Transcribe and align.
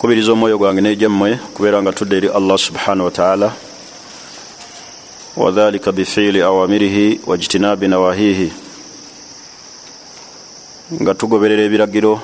kubiriza 0.00 0.32
omwoyo 0.32 0.58
gwange 0.58 0.80
nejammwe 0.80 1.30
kubeera 1.54 1.82
nga 1.82 1.92
tudde 1.92 2.16
eri 2.16 2.28
allah 2.28 2.58
subhanahu 2.58 3.04
wataala 3.04 3.52
wadhalika 5.36 5.92
bifiili 5.92 6.42
awamirihi 6.42 7.20
wajtinabi 7.26 7.88
nawahihi. 7.88 8.52
Nga 11.02 11.14
tugoberera 11.14 11.62
ebiragiro 11.62 12.20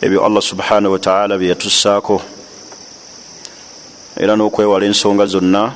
ebyo 0.00 0.24
allah 0.26 0.42
subhanahu 0.42 0.92
wataala 0.92 1.38
byeyatussaako 1.38 2.22
era 4.22 4.32
n'okwewala 4.36 4.86
ensonga 4.86 5.26
zonna 5.26 5.74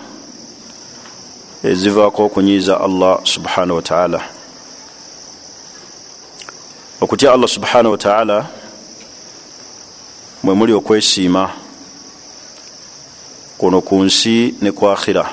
ezivaako 1.70 2.20
okunyiiza 2.24 2.80
allah 2.80 3.18
subhanahu 3.34 3.76
wataala 3.82 4.20
okutya 7.00 7.32
allah 7.32 7.48
subhanahu 7.48 7.92
wataala 7.98 8.59
mwe 10.42 10.54
muli 10.54 10.72
okwesiima 10.72 11.50
kuno 13.58 13.80
ku 13.80 14.02
nsi 14.04 14.54
ne 14.62 14.72
ku 14.72 14.88
akhira 14.88 15.30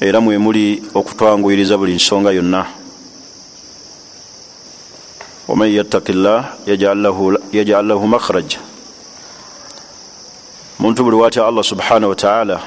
era 0.00 0.20
mwe 0.20 0.38
muli 0.38 0.82
okutwanguyiriza 0.94 1.76
buli 1.76 1.94
nsonga 1.94 2.32
yonna. 2.32 2.66
Waman 5.48 5.68
yattaki 5.68 6.12
llah 6.12 6.56
yajal 6.66 7.86
lahu 7.86 8.06
makhraja 8.06 8.58
muntu 10.78 11.04
buli 11.04 11.16
watya 11.16 11.46
allah 11.46 11.64
subhanahu 11.64 12.10
wataala 12.10 12.60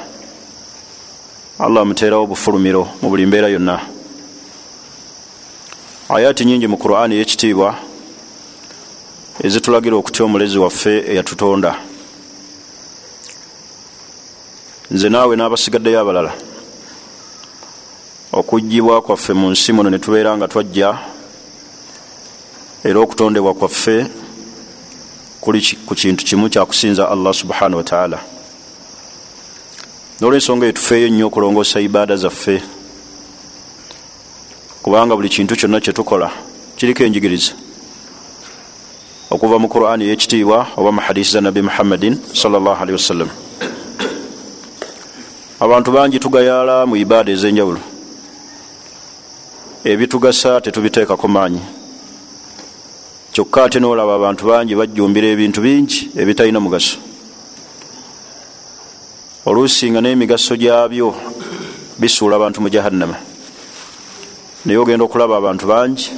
allah 1.60 1.82
amuteerawo 1.82 2.28
bufulumiro 2.28 2.88
mu 3.02 3.10
buli 3.10 3.26
mbeera 3.26 3.48
yonna. 3.50 3.80
Ayaati 6.10 6.46
nyingi 6.46 6.68
mu 6.68 6.78
qur'ani 6.78 7.16
eyekitiibwa 7.16 7.76
ezitulagira 9.42 9.96
okutya 9.96 10.26
omulezi 10.26 10.58
waffe 10.60 11.04
eyatutonda. 11.12 11.76
Nze 14.92 15.10
naawe 15.10 15.36
n'abasigaddeyo 15.36 16.00
abalala. 16.00 16.34
Okugibwa 18.32 19.02
kwaffe 19.02 19.34
mu 19.34 19.50
nsi 19.50 19.74
muno 19.74 19.90
netubeera 19.90 20.38
nga 20.38 20.48
twajja 20.48 20.90
era 22.84 23.00
okutondebwa 23.00 23.54
kwaffe 23.54 24.08
kuli 25.42 25.78
ku 25.86 25.96
kintu 25.96 26.26
kimu 26.26 26.50
kyakusinza 26.50 27.10
allah 27.10 27.34
subhanahu 27.34 27.78
wataala 27.78 28.20
nolwensonga 30.20 30.66
etufeeyo 30.68 31.08
nnyo 31.10 31.28
okulongoosa 31.28 31.80
ibaada 31.80 32.16
zaffe 32.16 32.64
kubanga 34.84 35.16
buli 35.16 35.30
kintu 35.30 35.56
kyonna 35.56 35.80
kyetukola 35.80 36.32
kiriko 36.76 37.04
enjigiriza 37.04 37.54
okuva 39.34 39.58
mu 39.60 39.68
qur'ani 39.68 40.06
eyekitiibwa 40.06 40.68
oba 40.78 40.92
mu 40.92 41.02
hadisi 41.02 41.32
za 41.32 41.42
nabi 41.42 41.62
muhammadin 41.62 42.18
salllahalihi 42.34 42.94
wasallam. 42.94 43.30
Abantu 45.60 45.92
bangi 45.92 46.20
tugayaala 46.20 46.86
mu 46.86 46.96
ibaada 46.96 47.32
ez'enjawulo. 47.32 47.80
Ebitugasa 49.86 50.62
tetubiteekako 50.62 51.28
maanyi. 51.28 51.62
Kyokka 53.34 53.64
ate 53.64 53.80
noolaba 53.80 54.16
abantu 54.16 54.46
bangi 54.46 54.76
bajjumbira 54.76 55.28
ebintu 55.28 55.62
bingi 55.62 56.12
ebitalina 56.16 56.60
mugaso. 56.60 56.98
Oluusi 59.46 59.90
nga 59.90 60.02
n'emigaso 60.02 60.54
gyabyo 60.56 61.10
bisuula 61.98 62.36
abantu 62.36 62.62
mu 62.62 62.70
jahannama. 62.70 63.18
Naye 64.66 64.78
ogenda 64.78 65.06
okulaba 65.06 65.38
abantu 65.38 65.66
bangi 65.66 66.12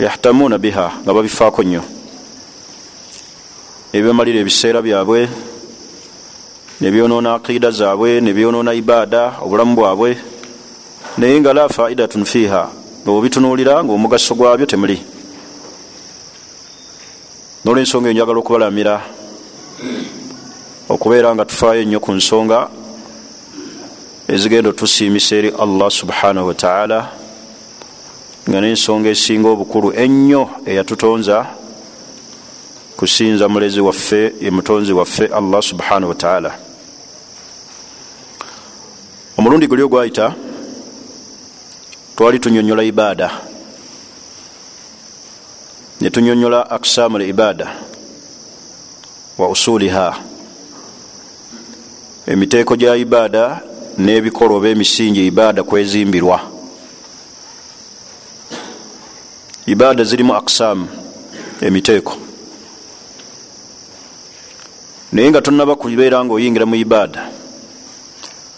yahtamuuna 0.00 0.56
biha 0.58 1.04
nga 1.04 1.12
babifaako 1.12 1.62
nnyo 1.62 1.95
nebibamalira 3.92 4.38
ebiseera 4.40 4.82
byabwe 4.82 5.28
nebyonoona 6.80 7.34
aqida 7.34 7.70
zaabwe 7.70 8.20
nebyonoona 8.20 8.74
ibaada 8.74 9.22
obulamu 9.44 9.74
bwabwe 9.76 10.10
naye 11.18 11.40
nga 11.40 11.52
la 11.52 11.68
faidatun 11.68 12.24
fiiha 12.24 12.62
ngaobitunuulira 13.02 13.84
nga 13.84 13.92
omugaso 13.92 14.34
gwabyo 14.34 14.66
temuli. 14.66 14.98
Nolwensonga 17.64 18.10
enjagala 18.10 18.38
okubalamira 18.40 18.94
okubeera 20.88 21.34
nga 21.34 21.44
tufaayo 21.44 21.82
ennyo 21.82 21.98
ku 22.00 22.12
nsonga 22.12 22.68
ezigenda 24.28 24.70
otusiimisa 24.70 25.36
eri 25.38 25.50
allah 25.64 25.90
subhanahu 25.90 26.50
wataala 26.50 26.98
nga 28.46 28.58
n'ensonga 28.60 29.08
esinga 29.10 29.48
obukulu 29.50 29.88
ennyo 29.94 30.62
eyatutonza 30.66 31.65
kusinza 32.96 33.48
mulezi 33.48 33.80
waffe 33.80 34.32
ye 34.40 34.50
mutonzi 34.50 34.92
waffe 34.92 35.26
allah 35.26 35.62
subhanahu 35.62 36.08
wataala 36.08 36.58
omulundi 39.38 39.66
guli 39.66 39.82
ogwayita 39.82 40.34
twali 42.16 42.38
tunyonyola 42.38 42.82
ibaada. 42.82 43.30
Netunyonyola 46.00 46.70
aksamu 46.70 47.18
libaada 47.18 47.76
wa 49.38 49.48
usuliha. 49.48 50.16
Emiteeko 52.26 52.76
gya 52.76 52.96
ibaada 52.96 53.60
n'ebikolwa 53.98 54.56
oba 54.56 54.68
emisingi 54.68 55.26
ibaada 55.26 55.62
kwezimbirwa. 55.62 56.40
Ibaada 59.66 60.04
zirimu 60.04 60.34
aksamu 60.34 60.88
emiteeko 61.60 62.25
naye 65.12 65.30
nga 65.30 65.42
tonaba 65.42 65.74
kubeera 65.74 66.24
nga 66.24 66.34
oyingira 66.34 66.66
mu 66.66 66.74
ibaada 66.74 67.30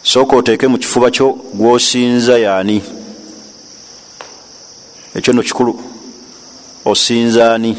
sooka 0.03 0.37
oteeke 0.37 0.69
mu 0.69 0.79
kifuba 0.79 1.11
kyo 1.11 1.33
gwosinza 1.55 2.39
yaani 2.39 2.83
ekyo 5.15 5.33
no 5.33 5.43
kikulu 5.43 5.99
osinza 6.85 7.55
ani? 7.55 7.77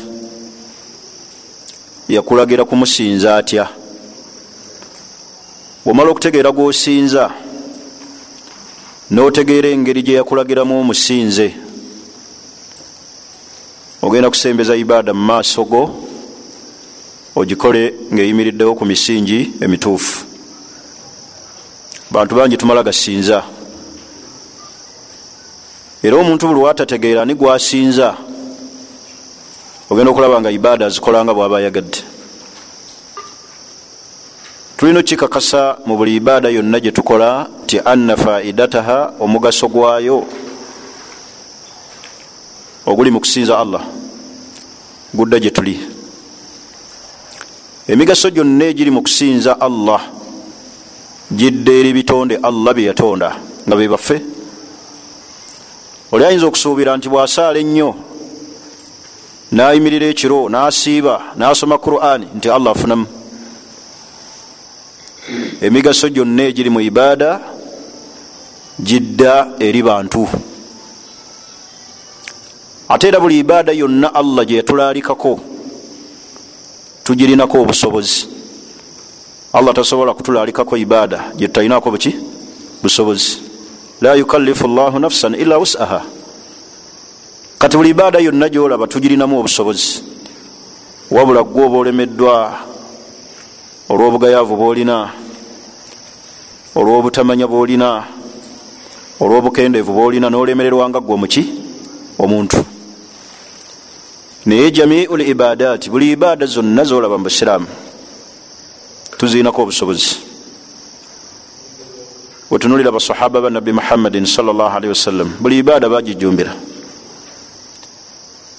Yakulagira 2.09 2.65
kumusinza 2.65 3.37
atya? 3.37 3.69
Womala 5.85 6.09
okutegeera 6.09 6.51
gwosinza 6.51 7.31
notegeera 9.11 9.69
engeri 9.69 10.03
gye 10.03 10.13
yakulagiramu 10.13 10.79
omusinze 10.79 11.53
ogenda 14.01 14.29
kusembeza 14.29 14.75
ibaada 14.75 15.13
mu 15.13 15.23
maaso 15.25 15.63
go 15.63 16.08
ogikole 17.35 17.93
ngaeyimiriddewo 18.13 18.75
ku 18.75 18.85
misingi 18.85 19.51
emituufu. 19.61 20.25
Bantu 22.11 22.35
bangi 22.35 22.57
tumala 22.57 22.83
gasinza. 22.83 23.43
Era 26.03 26.17
omuntu 26.17 26.47
buli 26.47 26.59
watategeera 26.59 27.25
ni 27.25 27.35
gwasinza 27.35 28.17
ogenda 29.89 30.11
okulaba 30.11 30.41
nga 30.41 30.51
ibaada 30.51 30.85
azikolanga 30.85 31.33
bwaba 31.33 31.57
ayagadde. 31.57 32.01
Tulina 34.77 34.99
okikakasa 34.99 35.77
mu 35.85 35.97
buli 35.97 36.15
ibaada 36.15 36.49
yonna 36.49 36.79
gye 36.79 36.91
tukola 36.91 37.49
ti 37.67 37.79
anna 37.85 38.17
faidataha 38.17 39.13
omugaso 39.19 39.67
gwayo 39.67 40.25
oguli 42.85 43.11
mu 43.11 43.19
kusinza 43.19 43.59
allah. 43.59 43.83
Gudda 45.13 45.39
gye 45.39 45.51
tuli 45.51 45.98
emigaso 47.89 48.29
gyonna 48.29 48.65
egiri 48.65 48.91
mu 48.91 49.01
kusinza 49.01 49.57
allah 49.59 50.01
gidda 51.35 51.71
eri 51.73 51.93
bitonde 51.93 52.37
allah 52.37 52.73
bye 52.73 52.85
yatonda 52.85 53.29
nga 53.65 53.75
be 53.75 53.87
baffe. 53.87 54.21
Oli 56.11 56.23
ayinza 56.25 56.45
okusuubira 56.45 56.97
nti 56.97 57.09
bwasaala 57.09 57.59
ennyo 57.59 57.95
nayimirira 59.51 60.05
ekiro 60.05 60.49
nasiiba 60.49 61.33
nasoma 61.35 61.77
qurani 61.77 62.27
nti 62.37 62.49
allah 62.49 62.71
afunamu. 62.71 63.05
Emigaso 65.61 66.09
gyonna 66.09 66.43
egiri 66.43 66.69
mu 66.69 66.81
ibaada 66.81 67.41
gidda 68.83 69.57
eri 69.59 69.81
bantu. 69.81 70.29
Ate 72.89 73.07
era 73.07 73.19
buli 73.19 73.39
ibaada 73.39 73.73
yonna 73.73 74.13
allah 74.13 74.45
gye 74.45 74.57
yatulaalikako 74.61 75.48
tugirinako 77.09 77.61
obusobozi. 77.61 78.29
Allah 79.53 79.73
tasobola 79.73 80.13
kutulalikako 80.13 80.77
ibaada. 80.77 81.33
Gyetutalinako 81.35 81.91
buki? 81.91 82.15
Busobozi. 82.83 83.41
La 84.01 84.13
yukallifu 84.13 84.67
llahu 84.67 84.99
nafsan 84.99 85.33
illa 85.33 85.57
wusaha. 85.57 86.05
Kati 87.57 87.77
buli 87.77 87.89
ibaada 87.89 88.19
yonna 88.19 88.49
gyolaba 88.49 88.87
tugirinamu 88.87 89.39
obusobozi. 89.39 90.03
Wabula 91.11 91.43
gwe 91.43 91.65
oba 91.65 91.77
olemeddwa 91.77 92.59
olw'obugayaavu 93.89 94.55
bwolina 94.55 95.09
olw'obutamanya 96.75 97.47
bwolina 97.47 98.05
olw'obukendeevu 99.19 99.93
bwolina 99.93 100.29
nolemererwanga 100.29 101.01
gwe 101.01 101.13
omuki 101.13 101.43
omuntu 102.19 102.61
naye 104.45 104.71
jamiu 104.71 105.17
l 105.17 105.21
ibadaati 105.21 105.89
buli 105.89 106.11
ibaada 106.11 106.45
zonna 106.45 106.83
zolaba 106.83 107.17
mu 107.17 107.23
busiraamu 107.23 107.67
tuziinako 109.17 109.61
obusobozi. 109.61 110.29
Wetunulira 112.49 112.91
basahaba 112.91 113.41
ba 113.41 113.49
nabi 113.49 113.71
muhammadin 113.73 114.25
salllahalihi 114.25 114.89
wasallam 114.89 115.37
buli 115.39 115.59
ibaada 115.59 115.89
bagijumbira 115.89 116.55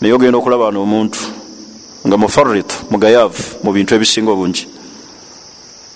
naye 0.00 0.14
ogenda 0.14 0.38
okulaba 0.38 0.64
wano 0.64 0.82
omuntu 0.82 1.18
nga 2.06 2.16
mufarit 2.16 2.70
mugayaavu 2.90 3.42
mu 3.64 3.72
bintu 3.72 3.94
ebisinga 3.94 4.30
obungi 4.30 4.68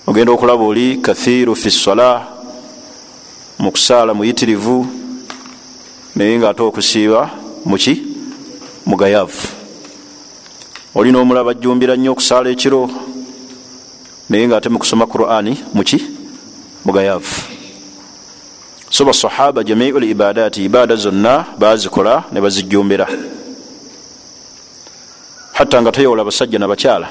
ogenda 0.07 0.31
okulaba 0.35 0.63
oli 0.67 0.99
kathiru 0.99 1.55
fi 1.55 1.71
sola 1.71 2.27
mu 3.59 3.71
kusaala 3.71 4.13
muyitirivu 4.13 4.85
naye 6.15 6.35
nga 6.37 6.49
ate 6.49 6.61
okusiiba 6.67 7.31
muki 7.63 8.03
mugayaavu 8.85 9.54
olina 10.95 11.19
omulaba 11.19 11.51
ajjumbira 11.51 11.95
nnyo 11.95 12.11
okusaala 12.11 12.49
ekiro. 12.49 12.89
Naye 14.29 14.47
nga 14.47 14.57
ate 14.57 14.69
mukusoma 14.69 15.05
qurani 15.05 15.53
muki 15.73 16.01
mugayaavu 16.85 17.35
so 18.89 19.05
basahaba 19.05 19.63
jamiu 19.63 19.99
libadati 19.99 20.63
ibaada 20.65 20.95
zonna 20.95 21.45
bazikola 21.59 22.23
ne 22.31 22.41
bazijjumbira. 22.41 23.07
Hatta 25.53 25.81
nga 25.81 25.91
toyowola 25.91 26.23
basajja 26.23 26.59
nabakyala 26.59 27.07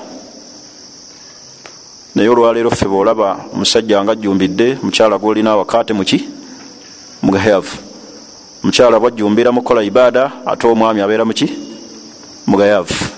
naye 2.14 2.28
olwaleero 2.28 2.70
ffe 2.70 2.88
beolaba 2.88 3.46
omusajja 3.52 4.04
nga 4.04 4.12
ajjumbidde 4.12 4.78
mukyala 4.82 5.18
gwolina 5.18 5.50
awakaate 5.50 5.92
muki 5.92 6.28
mugayaavu 7.22 7.76
mukyala 8.62 9.00
bwajjumbira 9.00 9.52
mukola 9.52 9.82
ibaada 9.82 10.32
ate 10.46 10.66
omwami 10.66 11.00
abeera 11.00 11.24
muki 11.24 11.46
mugayaavu 12.46 13.13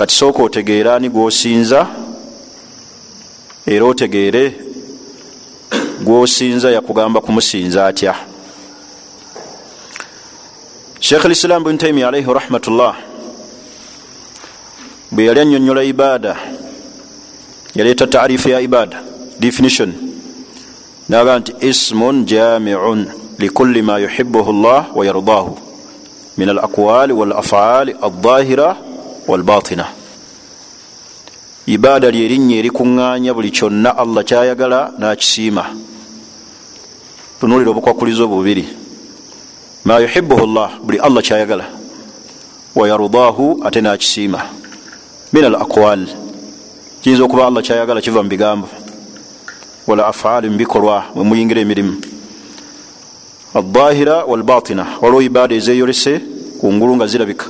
kati 0.00 0.14
sooka 0.14 0.42
otegeera 0.42 0.94
ani 0.94 1.08
gwosinza 1.08 1.86
era 3.66 3.84
otegeere 3.84 4.54
gwosinza 6.00 6.70
yakugamba 6.70 7.20
kumusinza 7.20 7.86
atya? 7.86 8.14
Sheekh 11.00 11.24
lislaam 11.24 11.64
bn 11.64 11.78
taimia 11.78 12.08
alaihi 12.08 12.32
rahmatullah 12.32 12.96
bwe 15.12 15.24
yali 15.24 15.40
anyonyola 15.40 15.84
ibaada 15.84 16.36
yaleeta 17.74 18.06
tarifu 18.06 18.48
ya 18.48 18.60
ibaada 18.60 19.02
definition. 19.40 19.92
Naga 21.08 21.38
nti 21.38 21.52
ismun 21.60 22.24
jamiun 22.24 23.06
likulli 23.38 23.82
ma 23.82 23.98
yuhibuhu 23.98 24.52
llah 24.52 24.96
wayardaahu 24.96 25.58
min 26.36 26.48
alaqwali 26.48 27.12
walafaali 27.12 27.96
aldahira 28.02 28.76
walbatina 29.28 29.86
ibaada 31.66 32.10
lyerinnya 32.10 32.56
erikuŋŋaanya 32.56 33.34
buli 33.34 33.50
kyonna 33.50 33.90
allah 33.96 34.24
kyayagala 34.24 34.92
nakisiima 34.98 35.64
tunulira 37.40 37.70
obukwakulizo 37.70 38.28
bubiri 38.28 38.64
ma 39.84 39.98
yuhibuhu 40.00 40.46
llah 40.46 40.70
buli 40.82 40.98
allah 40.98 41.22
kyayagala 41.22 41.66
wayardaahu 42.74 43.60
ate 43.64 43.80
nakisiima 43.80 44.40
min 45.32 45.44
al 45.44 45.54
aqwal 45.54 46.06
kiyinza 47.02 47.24
okuba 47.24 47.46
allah 47.46 47.62
kyayagala 47.62 48.00
kiva 48.00 48.22
mu 48.22 48.28
bigambo 48.28 48.68
wala 49.86 50.06
afaali 50.06 50.50
mubikolwa 50.50 51.04
mwemuyingira 51.14 51.60
emirimu 51.60 52.00
aldahira 53.54 54.24
walbatina 54.24 54.86
waliwo 55.00 55.22
ibaada 55.22 55.54
ezeyolese 55.54 56.20
kungulu 56.60 56.96
nga 56.96 57.06
zirabika 57.06 57.46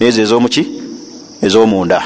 nezo 0.00 0.22
ezomuki 0.22 0.75
ezomunda. 1.46 2.02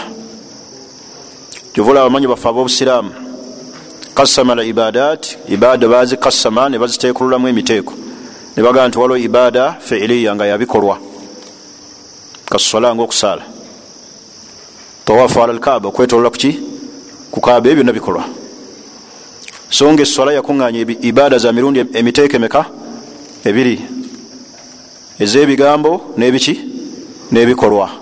Kyova 1.72 1.90
abamanyi 2.00 2.26
bafe 2.26 2.48
abobusiraamu. 2.48 3.10
Kasama 4.14 4.52
al 4.52 4.66
ibadat 4.66 5.38
ibaada 5.48 5.88
bazikasama 5.88 6.68
ne 6.68 6.78
bazitekululamu 6.78 7.48
emiteeko. 7.48 7.94
Ne 8.56 8.62
bagaa 8.62 8.88
nti 8.88 8.98
waliwo 8.98 9.18
ibaada 9.18 9.76
fiiliya 9.80 10.34
nga 10.34 10.46
yabikolwa. 10.46 10.98
Kasola 12.50 12.94
nga 12.94 13.02
okusaala 13.02 13.42
tawafu 15.04 15.42
ala 15.42 15.52
lkaaba 15.52 15.88
okwetolola 15.88 16.30
kuki 16.30 16.58
kukaaba 17.30 17.68
ebyo 17.70 17.84
byonna 17.84 17.92
bikolwa 17.92 18.24
so 19.70 19.92
nga 19.92 20.02
eswala 20.02 20.32
yakuŋŋanya 20.32 20.80
ibaada 21.00 21.38
za 21.38 21.52
mirundi 21.52 21.80
emiteeko 21.94 22.36
emeka? 22.36 22.64
Ebiri. 23.44 23.80
Ez'ebigambo 25.20 26.14
n'ebiki? 26.18 26.54
N'ebikolwa 27.32 27.99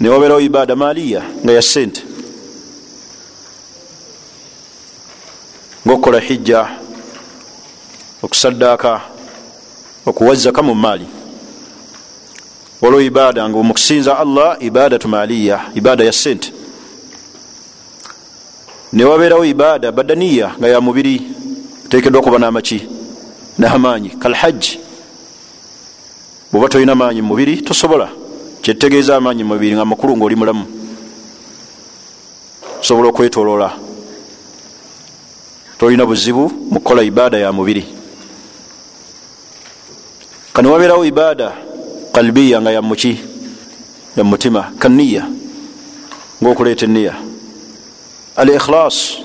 newabeerawo 0.00 0.40
ibaada 0.40 0.76
maliya 0.76 1.22
nga 1.44 1.52
ya 1.52 1.62
sente 1.62 2.02
ngaokukola 5.86 6.20
hijja 6.20 6.68
okusaddaaka 8.22 9.00
okuwazzaka 10.06 10.62
mu 10.62 10.74
maali. 10.74 11.06
Waliwo 12.80 13.00
ibaada 13.00 13.48
nga 13.48 13.62
mukusinza 13.62 14.18
allah 14.18 14.56
ibadatu 14.60 15.08
maliya 15.08 15.70
ibaada 15.74 16.04
ya 16.04 16.12
sente 16.12 16.52
newabeerawo 18.92 19.44
ibaada 19.44 19.92
badaniya 19.92 20.54
nga 20.58 20.68
ya 20.68 20.80
mubiri 20.80 21.22
otekeddwa 21.86 22.20
okuba 22.20 22.38
n'amaki 22.38 22.88
n'amaanyi. 23.58 24.08
Kalhajji 24.08 24.80
bweoba 26.52 26.68
tolina 26.68 26.94
maanyi 26.94 27.22
mumubiri 27.22 27.62
tosobola 27.62 28.25
kyetegeeza 28.66 29.16
amaanyi 29.16 29.44
mumubiri 29.44 29.74
nga 29.74 29.84
makulu 29.84 30.16
ngaoli 30.16 30.36
mulamu. 30.36 30.64
Osobola 32.80 33.08
okwetoloola 33.08 33.70
tolina 35.78 36.06
buzibu 36.06 36.50
mukukola 36.70 37.02
ibaada 37.02 37.38
ya 37.38 37.52
mubiri. 37.52 37.86
Kanewabeerawo 40.52 41.04
ibaada 41.04 41.52
kalbiya 42.12 42.60
nga 42.60 42.70
yamuki 42.70 43.20
yamumutima 44.16 44.72
kaniya 44.78 45.30
ngaokuleeta 46.42 46.86
eniya 46.86 47.14
al 48.36 48.48
ikhlas 48.48 49.18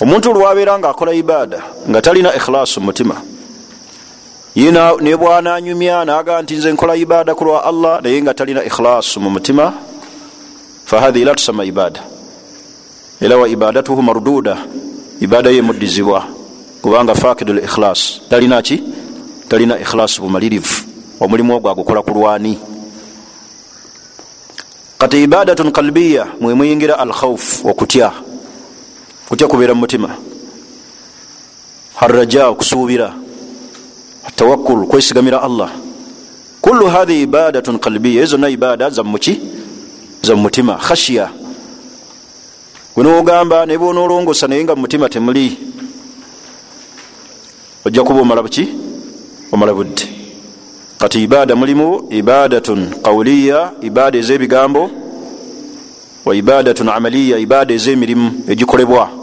omuntu 0.00 0.30
olwabeera 0.30 0.78
nga 0.78 0.90
akola 0.90 1.14
ibaada 1.14 1.62
nga 1.88 2.02
talina 2.02 2.36
ikhlas 2.36 2.76
mumutima 2.76 3.16
yina 4.58 4.82
nebwananyumya 5.00 6.04
naga 6.04 6.42
nti 6.42 6.54
nze 6.56 6.72
nkola 6.72 6.96
ibaada 6.96 7.34
kulwa 7.34 7.64
allah 7.64 8.02
naye 8.02 8.22
nga 8.22 8.34
talina 8.34 8.64
ikhlas 8.64 9.16
mumutima 9.16 9.72
fahathihi 10.84 11.24
la 11.24 11.34
tusama 11.34 11.64
ibaada 11.64 12.02
era 13.20 13.36
wa 13.36 13.48
ibadatuhu 13.48 14.02
marduda. 14.02 14.58
Ibaada 15.20 15.50
ye 15.50 15.58
emuddizibwa 15.58 16.24
kubanga 16.82 17.14
fakidu 17.14 17.52
l 17.52 17.58
ikhlas. 17.58 18.20
Talina 18.30 18.62
ki? 18.62 18.82
Talina 19.48 19.78
ikhlas 19.78 20.20
bumalirivu. 20.20 20.86
Omulimu 21.20 21.56
ogwo 21.56 21.70
agukola 21.70 22.02
ku 22.02 22.10
lwani. 22.10 22.58
Kati 24.98 25.22
ibadatun 25.22 25.72
kalbiya 25.72 26.26
mwemuyingira 26.40 26.98
al 26.98 27.12
khauf 27.12 27.64
okutya. 27.64 28.12
Kutya 29.28 29.48
kubeera 29.48 29.74
mu 29.74 29.80
mutima. 29.80 30.14
Haraja 31.94 32.48
okusuubira 32.48 33.14
tawakul 34.38 34.86
kwesigamira 34.86 35.42
allah. 35.42 35.70
Kullu 36.60 36.86
hathihi 36.86 37.22
ibadatun 37.22 37.78
kalbiya 37.78 38.22
ezo 38.22 38.30
zonna 38.30 38.48
ibada 38.48 38.90
zamuki 38.90 39.40
zamumutima 40.22 40.76
khashiya 40.76 41.30
wenogamba 42.96 43.66
nebwonolongosa 43.66 44.46
naye 44.48 44.64
nga 44.64 44.74
mumutima 44.74 45.08
temuli. 45.08 45.58
Ojja 47.84 48.02
kuba 48.02 48.20
omala 48.20 48.42
buki? 48.42 48.68
Omala 49.52 49.74
budde. 49.74 50.08
Kati 50.98 51.22
ibaada 51.22 51.56
mulimu 51.56 52.06
ibadatun 52.10 52.90
qawliya 53.02 53.72
ibaada 53.82 54.18
ez'ebigambo 54.18 54.90
wa 56.24 56.36
ibadatun 56.36 56.88
amaliya 56.88 57.38
ibaada 57.38 57.74
ez'emirimu 57.74 58.32
egikolebwa 58.48 59.17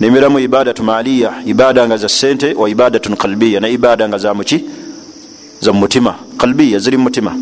nemeramu 0.00 0.38
ibadatu 0.38 0.82
maliya 0.84 1.42
ibaada 1.46 1.86
nga 1.86 1.96
za 1.96 2.08
sente 2.08 2.54
wa 2.54 2.70
ibadatun 2.70 3.16
kalbiya 3.16 3.60
ne 3.60 3.72
ibaada 3.72 4.08
nga 4.08 4.18
zamuki 4.18 4.64
za 5.60 5.72
mumutima 5.72 6.14
kalbiya 6.38 6.78
ziri 6.78 6.96
mumutima 6.96 7.36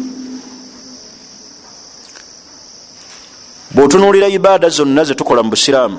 bwotunulira 3.74 4.28
ibaada 4.28 4.68
zonna 4.68 5.04
zetukola 5.04 5.42
mu 5.42 5.50
busiraamu. 5.50 5.98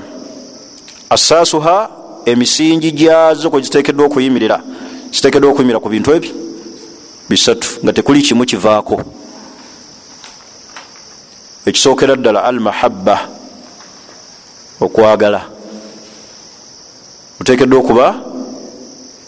Asaasuha 1.10 1.90
emisingi 2.26 2.92
gyazo 2.92 3.50
kwezitekeddwa 3.50 4.06
okuyimirira. 4.06 4.62
Zitekeddwa 5.12 5.52
okuyimirira 5.52 5.80
ku 5.80 5.90
bintu 5.90 6.14
ebi 6.14 6.34
bisatu 7.30 7.68
nga 7.84 7.94
tekuli 7.94 8.22
kimu 8.22 8.46
kivaako. 8.46 9.02
Ekisookera 11.66 12.16
ddala 12.16 12.44
al 12.44 12.60
mahabba 12.60 13.28
okwagala 14.80 15.53
otekeddwa 17.44 17.80
okuba 17.80 18.08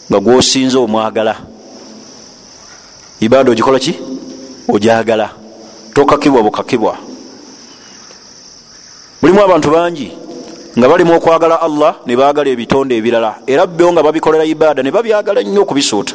nga 0.08 0.18
gwosinze 0.20 0.78
omwagala. 0.78 1.36
Ibaada 3.20 3.50
ogikola 3.50 3.78
ki? 3.78 3.94
Ojagala 4.68 5.30
tokakibwa 5.94 6.42
bukakibwa. 6.42 6.96
Mulimu 9.20 9.40
abantu 9.44 9.70
bangi 9.70 10.08
nga 10.78 10.88
balimu 10.88 11.16
okwagala 11.16 11.60
allah 11.60 11.96
nebagala 12.06 12.48
ebitonde 12.48 12.96
ebirala. 12.96 13.44
Era 13.46 13.66
byo 13.66 13.92
nga 13.92 14.02
babikolera 14.02 14.44
ibaada 14.44 14.82
ne 14.82 14.90
babyagala 14.90 15.42
nnyo 15.42 15.62
okubisuuta. 15.62 16.14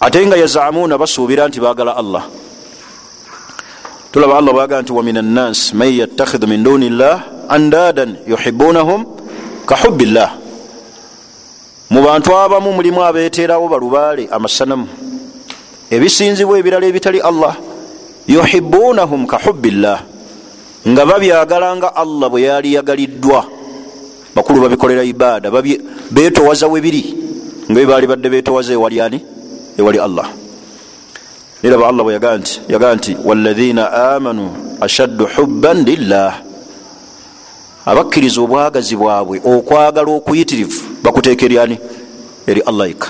Ate 0.00 0.26
nga 0.26 0.36
yazamuna 0.36 0.98
basuubira 0.98 1.46
nti 1.46 1.62
bagala 1.62 1.94
allah. 1.94 2.26
Tulaba 4.10 4.38
allah 4.38 4.52
bwaga 4.52 4.82
nti 4.82 4.92
wamin 4.92 5.22
annas 5.22 5.70
man 5.74 5.90
yattakhidhu 5.94 6.46
min 6.50 6.62
duni 6.66 6.90
llah 6.90 7.46
andadan 7.48 8.18
yuhibunahum 8.26 9.21
kahubi 9.66 10.06
llah 10.06 10.32
mu 11.90 12.00
bantu 12.02 12.32
abamu 12.36 12.72
mulimu 12.72 13.04
abeeterawo 13.04 13.68
balubaale 13.68 14.28
amasanamu. 14.32 14.88
Ebisinzibwa 15.90 16.58
ebirala 16.58 16.86
ebitali 16.88 17.20
allah 17.20 17.54
yuhibunahum 18.26 19.26
kahubi 19.26 19.70
llah 19.70 20.00
nga 20.88 21.02
babyagala 21.06 21.76
nga 21.76 21.88
allah 21.94 22.26
bwe 22.32 22.42
yali 22.48 22.74
yagaliddwa 22.74 23.44
bakulu 24.34 24.64
babikolera 24.64 25.04
ibaada 25.04 25.52
betowaza 26.10 26.66
webiri 26.66 27.04
nga 27.68 27.76
bebaali 27.76 28.06
badde 28.06 28.28
betowaza 28.28 28.72
ewali 28.72 29.00
ani? 29.00 29.20
Ewali 29.78 29.98
allah. 30.00 30.28
Neraba 31.62 31.88
allah 31.88 32.02
bwe 32.04 32.14
yagaa 32.68 32.94
nti 32.94 33.16
walaina 33.24 34.16
amanu 34.16 34.50
ashaddu 34.80 35.28
hubban 35.36 35.84
lillah 35.84 36.51
abakkiriza 37.86 38.40
obwagazi 38.40 38.96
bwabwe 38.96 39.40
okwagala 39.44 40.10
okuyitirivu 40.18 41.02
bakuteeka 41.02 41.44
eryani 41.44 41.76
eri 42.46 42.60
allah 42.60 42.90
ika 42.90 43.08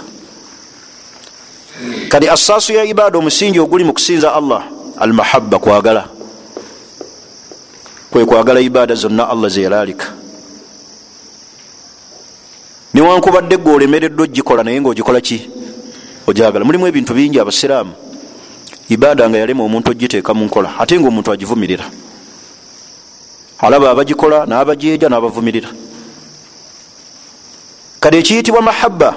kati 2.08 2.28
assaasu 2.28 2.72
ya 2.72 2.84
ibaada 2.84 3.18
omusingi 3.18 3.60
oguli 3.60 3.84
mu 3.84 3.92
kusinza 3.92 4.34
allah 4.34 4.62
almahabba 5.02 5.58
kwagala. 5.58 6.08
Kwekwagala 8.10 8.60
ibaada 8.60 8.94
zonna 8.94 9.28
allah 9.28 9.50
zeyalalika 9.50 10.06
niwankubadde 12.94 13.56
gwe 13.56 13.72
olemereddwa 13.74 14.24
ogikola 14.24 14.62
naye 14.64 14.80
ngaogikola 14.80 15.20
ki? 15.20 15.50
Ojagala. 16.26 16.64
Mulimu 16.64 16.86
ebintu 16.86 17.14
bingi 17.14 17.40
abasiraamu. 17.40 17.92
Ibaada 18.88 19.30
nga 19.30 19.38
yalema 19.38 19.64
omuntu 19.64 19.90
ogiteeka 19.90 20.34
mu 20.34 20.44
nkola 20.44 20.78
ate 20.78 21.00
nga 21.00 21.08
omuntu 21.08 21.32
agivumirira 21.32 21.84
alaba 23.62 23.90
abagikola 23.90 24.46
n'abajeja 24.46 25.08
n'abavumirira 25.08 25.70
kale 28.00 28.18
ekiyitibwa 28.18 28.62
mahabba 28.62 29.10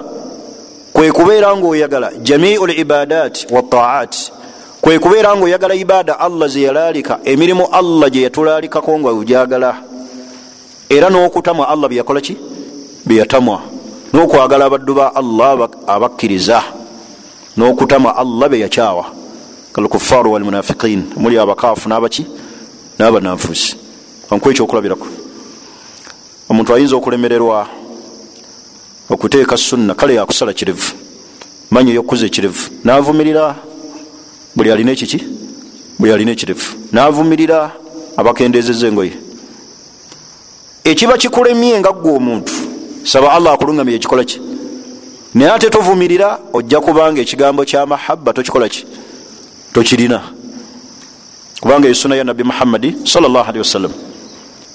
kwekubeera 0.93 1.57
nga 1.57 1.67
oyagala 1.67 2.11
jamiu 2.27 2.65
libadat 2.65 3.35
wataat 3.51 4.13
kwekubeera 4.81 5.35
nga 5.35 5.45
oyagala 5.45 5.75
ibaada 5.75 6.19
allah 6.19 6.47
zeyalalika 6.49 7.19
emirimu 7.23 7.65
allah 7.71 8.09
gyeyatulalikako 8.09 8.99
nga 8.99 9.09
ojagala 9.09 9.71
era 10.89 11.09
n'okutamwa 11.09 11.67
allah 11.69 11.89
byeyakola 11.89 12.21
ki? 12.21 12.37
Byeyatamwa. 13.05 13.61
N'okwagala 14.13 14.65
abaddu 14.65 14.93
ba 14.93 15.11
allah 15.15 15.69
abakkiriza. 15.87 16.61
N'okutamwa 17.57 18.15
allah 18.15 18.49
beyakyawa. 18.49 19.05
Kalkufaru 19.73 20.31
walmunafiqin 20.31 21.17
muli 21.17 21.39
abakaafu 21.39 21.89
nabaki 21.89 22.25
nabananfusi 22.99 23.84
ankuwa 24.31 24.51
ekyokulabiraku 24.53 25.07
omuntu 26.49 26.73
ayinza 26.73 26.95
okulemererwa 26.95 27.67
okuteeka 29.09 29.57
sunna 29.57 29.93
kale 29.93 30.15
yakusala 30.15 30.53
kirevu 30.53 30.93
manyi 31.71 31.91
eyokukuza 31.91 32.25
ekirevu 32.25 32.63
navumirira 32.83 33.55
buli 34.55 34.71
alina 34.71 34.91
ekiki? 34.91 35.19
Buli 35.99 36.11
alina 36.13 36.31
ekirevu 36.31 36.67
navumirira 36.91 37.71
abakendezeza 38.17 38.87
engoye 38.87 39.13
ekiba 40.83 41.17
kikulemye 41.17 41.79
nga 41.79 41.91
ggwe 41.91 42.11
omuntu 42.15 42.53
saba 43.03 43.33
allah 43.33 43.53
akulungamya 43.53 43.95
ekikola 43.95 44.23
ki? 44.23 44.41
Naye 45.33 45.51
ate 45.51 45.69
tovumirira 45.69 46.39
ojja 46.53 46.79
kubanga 46.81 47.21
ekigambo 47.21 47.65
kyamahabba 47.65 48.33
tokikola 48.33 48.69
ki? 48.69 48.85
Tokirina. 49.73 50.21
Kubanga 51.59 51.89
esuna 51.89 52.15
ya 52.15 52.23
nabbi 52.23 52.43
muhammadi 52.43 52.95
salllahalihi 53.03 53.59
wasallam 53.59 53.91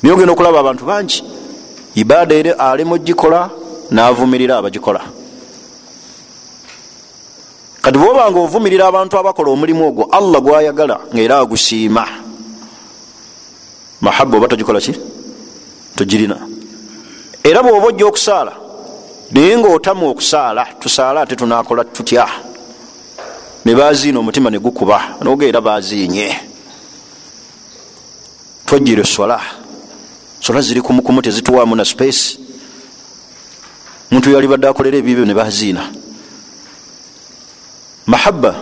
niye 0.03 0.15
ogenda 0.15 0.33
okulaba 0.33 0.61
abantu 0.61 0.85
bangi 0.85 1.25
ibaada 1.95 2.35
ere 2.35 2.53
alema 2.53 2.95
ogikola 2.95 3.51
navumirira 3.91 4.59
abagikola. 4.59 5.01
Kati 7.83 7.99
bwobanga 7.99 8.39
ovumirira 8.41 8.87
abantu 8.87 9.19
abakola 9.19 9.51
omulimu 9.51 9.89
ogwo 9.89 10.05
allah 10.13 10.41
gwayagala 10.41 11.01
ngaera 11.15 11.39
agusiima. 11.39 12.07
Mahaba 14.01 14.37
oba 14.37 14.49
togikola 14.49 14.81
ki? 14.81 14.95
Togirina. 15.97 16.37
Era 17.43 17.63
bwoba 17.63 17.87
ojja 17.87 18.07
okusaala 18.07 18.53
naye 19.31 19.59
ngaotamu 19.59 20.11
okusaala 20.11 20.65
tusaala 20.81 21.21
ate 21.23 21.37
tunakola 21.37 21.85
tutya? 21.85 22.27
Nebaziina 23.65 24.19
omutima 24.19 24.51
negukuba 24.51 25.17
nogeera 25.23 25.61
bazinye 25.61 26.37
twajire 28.67 29.05
swala 29.05 29.60
swala 30.41 30.61
ziri 30.61 30.81
kumukumu 30.81 31.23
tezituwamu 31.23 31.77
na 31.77 31.85
space. 31.85 32.39
Muntu 34.11 34.31
yali 34.31 34.49
badde 34.49 34.69
akolera 34.69 34.99
ebibyo 34.99 35.25
nebaziina 35.25 35.83
mahabba. 38.07 38.55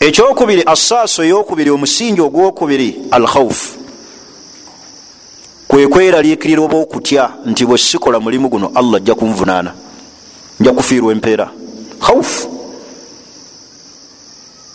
Ekyokubiri 0.00 0.62
assaaso 0.66 1.24
eyokubiri 1.24 1.70
omusingi 1.70 2.20
ogwokubiri 2.20 2.96
al 3.10 3.26
khaufu 3.26 3.78
kwekweraliikirira 5.68 6.62
oba 6.62 6.76
okutya 6.76 7.30
nti 7.46 7.66
bwe 7.66 7.78
sikola 7.78 8.20
mulimu 8.20 8.48
guno 8.48 8.72
allah 8.74 8.96
ajja 8.96 9.14
kunvunaana 9.14 9.74
nja 10.60 10.72
kufiirwa 10.72 11.12
empeera. 11.12 11.50
Khaufu 12.00 12.48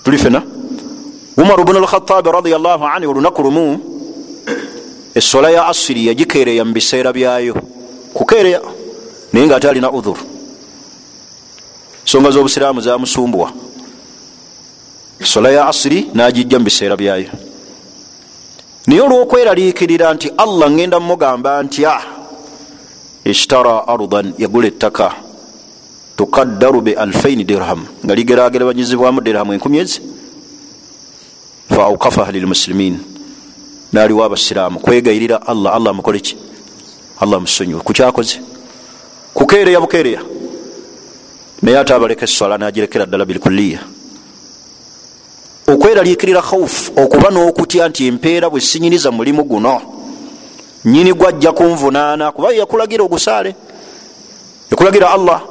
tuli 0.03 0.17
fena 0.17 0.43
umar 1.37 1.65
bnu 1.65 1.79
lkhatabi 1.79 2.31
radiallahu 2.31 2.85
anhu 2.85 3.09
olunaku 3.09 3.41
lumu 3.43 3.92
esola 5.15 5.49
ya 5.49 5.67
asiri 5.67 6.07
yagikeereya 6.07 6.65
mu 6.65 6.73
biseera 6.73 7.13
byayo. 7.13 7.55
Kukeereya 8.13 8.61
naye 9.33 9.45
nga 9.45 9.55
ate 9.55 9.69
alina 9.69 9.91
udhuru 9.91 10.21
ensonga 12.05 12.31
z'obusiraamu 12.31 12.81
zamusumbuwa 12.81 13.49
sola 15.23 15.49
ya 15.49 15.67
asiri 15.67 16.11
nagijja 16.13 16.59
mu 16.59 16.65
biseera 16.65 16.95
byayo. 16.97 17.29
Naye 18.87 19.01
olwokweraliikirira 19.01 20.13
nti 20.13 20.31
allah 20.37 20.71
ngenda 20.71 20.99
mumugamba 20.99 21.63
ntya 21.63 22.01
ishtara 23.25 23.87
ardan 23.87 24.33
yagula 24.37 24.67
ettaka 24.67 25.15
tukaddaru 26.17 26.81
be 26.81 26.93
alfaini 26.93 27.43
dirham 27.43 27.87
nga 28.05 28.15
ligeragerabanyizibwamu 28.15 29.21
dirhamu 29.21 29.53
enkumi 29.53 29.77
ezi 29.77 30.01
fa 31.69 31.83
aukafaha 31.89 32.31
lilmusilimin 32.31 32.99
naliwo 33.93 34.23
abasiraamu 34.23 34.79
kwegayirira 34.79 35.47
allah. 35.47 35.75
Allah 35.75 35.89
amukoleki 35.89 36.37
allah 37.19 37.37
amusonyiwe 37.37 37.81
kukyakoze 37.81 38.41
kukereya 39.33 39.79
bukereya 39.79 40.21
naye 41.61 41.77
ate 41.79 41.93
abaleka 41.93 42.25
eswala 42.25 42.57
nagirekera 42.57 43.05
ddala 43.05 43.25
bilkuliya. 43.25 43.79
Okweraliikirira 45.67 46.41
khaufu 46.41 46.91
okuba 46.97 47.29
n'okutya 47.31 47.87
nti 47.89 48.07
empeera 48.07 48.49
bwe 48.49 48.61
sinyiniza 48.61 49.11
mulimu 49.11 49.43
guno. 49.43 49.81
Nyini 50.85 51.13
gwajja 51.13 51.51
kunvunaana 51.51 52.31
kuba 52.31 52.51
yakulagira 52.51 53.03
ogusaale 53.03 53.55
yakulagira 54.71 55.11
allah. 55.11 55.41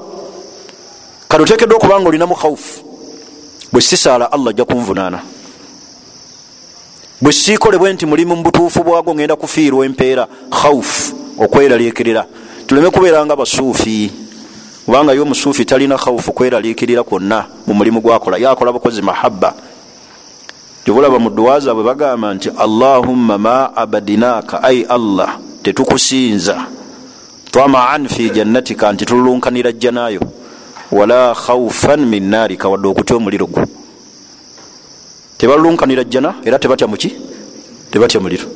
Kati 1.29 1.43
otekeddwa 1.43 1.77
okuba 1.77 2.01
nga 2.01 2.09
olinamu 2.09 2.35
khaufu 2.35 2.85
bwe 3.73 3.81
sisaala 3.81 4.33
allah 4.33 4.51
ajja 4.51 4.65
kunvunaana 4.65 5.23
bwe 7.23 7.33
siikolebwe 7.33 7.93
nti 7.93 8.07
mulimu 8.07 8.37
mubutuufu 8.37 8.85
bwagwo 8.85 9.15
ngenda 9.15 9.37
kufiirwa 9.37 9.87
empeera 9.87 10.27
khaufu 10.51 11.15
okweraliikirira. 11.39 12.27
Tuleme 12.67 12.91
kubeera 12.91 13.27
nga 13.27 13.37
basuufi 13.37 14.11
kubanga 14.87 15.13
yo 15.13 15.23
omusuufi 15.23 15.65
talina 15.65 15.97
khaufu 15.99 16.33
kweraliikirira 16.33 17.03
kwonna 17.03 17.45
mu 17.67 17.75
mulimu 17.75 18.01
gwakola. 18.01 18.39
Yakola 18.39 18.73
bukozi 18.73 19.03
mahabba. 19.03 19.55
Gyobulaba 20.85 21.19
mu 21.19 21.31
duwa 21.31 21.61
zaabwe 21.61 21.85
bagamba 21.85 22.35
nti 22.35 22.51
allahumma 22.59 23.39
ma 23.39 23.77
abadinaka 23.77 24.63
ai 24.63 24.83
allah 24.83 25.39
tetukusinza. 25.63 26.67
Tamaan 27.51 28.09
fi 28.09 28.31
jannatika 28.31 28.93
nti 28.93 29.07
tululunkanira 29.07 29.73
jjanaayo 29.73 30.21
wala 30.93 31.35
khaufan 31.35 32.07
min 32.07 32.25
naarika 32.31 32.69
wadde 32.69 32.89
okutya 32.89 33.17
omuliro 33.17 33.47
gwo 33.47 33.63
tebalulunkanira 35.43 36.05
jjana 36.05 36.35
era 36.47 36.57
tebatya 36.59 36.87
muki 36.87 37.11
tebatya 37.91 38.21
muliro 38.21 38.47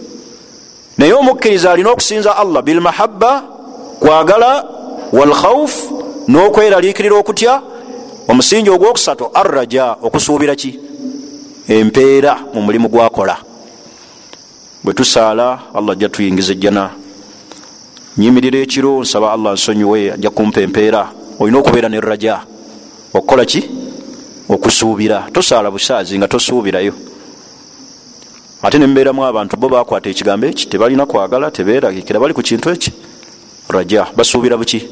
naye 0.98 1.12
omukkiriza 1.12 1.72
alina 1.72 1.90
okusinza 1.90 2.36
allah 2.36 2.62
bilmahabba 2.62 3.42
kwagala 3.98 4.64
walkhauf 5.12 5.74
n'okweraliikirira 6.28 7.16
okutya 7.18 7.62
omusingi 8.28 8.70
ogwokusatu 8.70 9.24
arraja 9.34 9.96
okusuubira 10.02 10.54
ki? 10.54 10.78
Empeera 11.68 12.38
mu 12.54 12.62
mulimu 12.62 12.88
gwakola 12.88 13.36
bwe 14.84 14.94
tusaala 14.94 15.58
allah 15.74 15.92
ajja 15.92 16.08
tuyingiza 16.08 16.52
ejjana 16.52 16.90
nyimirira 18.16 18.58
ekiro 18.62 19.02
nsaba 19.02 19.32
allah 19.32 19.52
nsonyiwe 19.58 20.12
ajja 20.14 20.30
kumpa 20.30 20.60
empeera. 20.60 21.10
Olina 21.40 21.58
okubeera 21.58 21.88
ne 21.88 22.00
raja 22.00 22.46
okukola 23.14 23.44
ki 23.44 23.85
okusuubira. 24.48 25.28
Tosaala 25.32 25.70
busaazi 25.70 26.18
nga 26.18 26.28
tosuubirayo. 26.28 26.94
Ate 28.62 28.78
nemubeeramu 28.78 29.24
abantu 29.24 29.56
bo 29.56 29.68
bakwata 29.68 30.10
ekigambo 30.10 30.46
eki 30.46 30.66
tebalina 30.66 31.06
kwagala 31.06 31.50
tebeeragikira 31.50 32.20
bali 32.20 32.34
ku 32.34 32.42
kintu 32.42 32.70
eki? 32.70 32.92
Raja 33.68 34.06
basuubira 34.16 34.56
buki? 34.56 34.88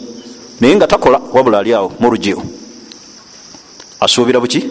Naye 0.60 0.76
nga 0.76 0.86
takola 0.86 1.20
wabula 1.32 1.58
ali 1.58 1.74
awo 1.74 1.92
murujio 2.00 2.42
asuubira 4.00 4.40
buki? 4.40 4.62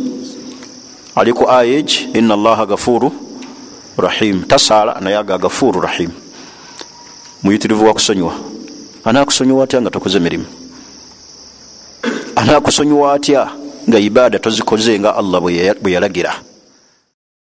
Ali 1.15 1.33
ku 1.33 1.49
ayage 1.49 2.09
ina 2.13 2.33
allaha 2.33 2.65
gafuru 2.65 3.11
rahim. 3.97 4.43
Tasaala 4.43 4.99
naye 5.01 5.17
aga 5.17 5.37
gafuru 5.37 5.81
rahim. 5.81 6.11
Muyitirivu 7.43 7.85
wakusonyiwa 7.85 8.33
anakusonyiwa 9.03 9.63
atya 9.63 9.81
nga 9.81 9.89
tokoze 9.89 10.19
mirimu? 10.19 10.45
Anakusonyiwa 12.35 13.13
atya 13.13 13.62
nga 13.89 13.99
ibaada 13.99 14.39
tozikoze 14.39 14.99
nga 14.99 15.15
allah 15.15 15.41
bwe 15.81 15.91
yalagira 15.91 16.33